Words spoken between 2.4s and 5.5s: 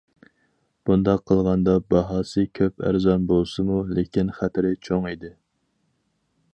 كۆپ ئەرزان بولسىمۇ، لېكىن، خەتىرى چوڭ ئىدى.